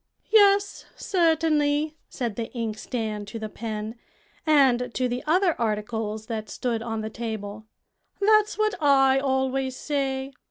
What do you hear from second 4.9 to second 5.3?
to the